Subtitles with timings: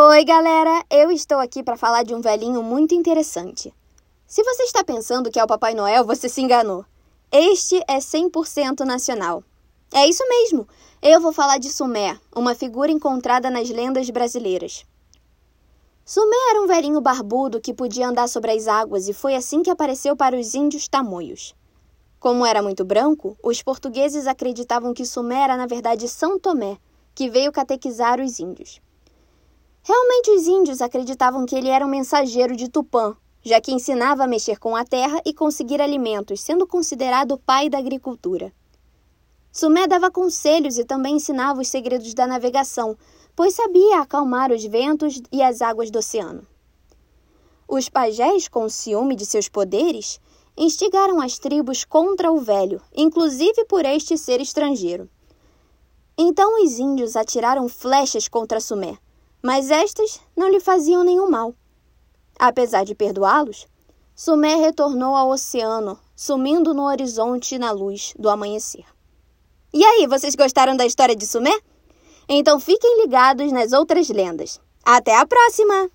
[0.00, 0.84] Oi, galera!
[0.88, 3.74] Eu estou aqui para falar de um velhinho muito interessante.
[4.28, 6.84] Se você está pensando que é o Papai Noel, você se enganou.
[7.32, 9.42] Este é 100% nacional.
[9.92, 10.68] É isso mesmo!
[11.02, 14.86] Eu vou falar de Sumé, uma figura encontrada nas lendas brasileiras.
[16.04, 19.70] Sumé era um velhinho barbudo que podia andar sobre as águas e foi assim que
[19.70, 21.56] apareceu para os índios tamoios.
[22.20, 26.78] Como era muito branco, os portugueses acreditavam que Sumé era na verdade São Tomé,
[27.16, 28.80] que veio catequizar os índios.
[29.88, 34.26] Realmente, os índios acreditavam que ele era um mensageiro de Tupã, já que ensinava a
[34.26, 38.52] mexer com a terra e conseguir alimentos, sendo considerado o pai da agricultura.
[39.50, 42.98] Sumé dava conselhos e também ensinava os segredos da navegação,
[43.34, 46.46] pois sabia acalmar os ventos e as águas do oceano.
[47.66, 50.20] Os pajés, com ciúme de seus poderes,
[50.54, 55.08] instigaram as tribos contra o velho, inclusive por este ser estrangeiro.
[56.18, 58.98] Então os índios atiraram flechas contra Sumé,
[59.42, 61.54] mas estas não lhe faziam nenhum mal.
[62.38, 63.66] Apesar de perdoá-los,
[64.14, 68.84] Sumé retornou ao oceano, sumindo no horizonte na luz do amanhecer.
[69.72, 71.56] E aí, vocês gostaram da história de Sumé?
[72.28, 74.60] Então fiquem ligados nas outras lendas.
[74.84, 75.90] Até a próxima!